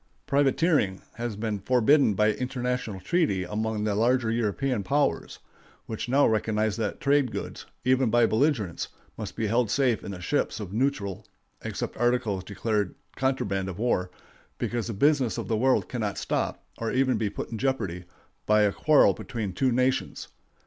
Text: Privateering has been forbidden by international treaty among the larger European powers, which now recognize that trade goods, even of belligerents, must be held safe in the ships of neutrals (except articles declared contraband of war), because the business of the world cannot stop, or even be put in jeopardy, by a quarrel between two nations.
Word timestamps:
Privateering 0.25 0.99
has 1.17 1.35
been 1.35 1.59
forbidden 1.59 2.15
by 2.15 2.31
international 2.33 2.99
treaty 2.99 3.43
among 3.43 3.83
the 3.83 3.93
larger 3.93 4.31
European 4.31 4.81
powers, 4.81 5.37
which 5.85 6.09
now 6.09 6.25
recognize 6.25 6.75
that 6.77 6.99
trade 6.99 7.31
goods, 7.31 7.67
even 7.85 8.11
of 8.11 8.27
belligerents, 8.31 8.87
must 9.15 9.35
be 9.35 9.45
held 9.45 9.69
safe 9.69 10.03
in 10.03 10.09
the 10.09 10.19
ships 10.19 10.59
of 10.59 10.73
neutrals 10.73 11.27
(except 11.61 11.97
articles 11.97 12.43
declared 12.43 12.95
contraband 13.15 13.69
of 13.69 13.77
war), 13.77 14.09
because 14.57 14.87
the 14.87 14.93
business 14.93 15.37
of 15.37 15.47
the 15.47 15.55
world 15.55 15.87
cannot 15.87 16.17
stop, 16.17 16.65
or 16.79 16.91
even 16.91 17.19
be 17.19 17.29
put 17.29 17.51
in 17.51 17.59
jeopardy, 17.59 18.05
by 18.47 18.63
a 18.63 18.73
quarrel 18.73 19.13
between 19.13 19.53
two 19.53 19.71
nations. 19.71 20.29